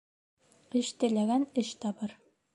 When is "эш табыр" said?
1.65-2.19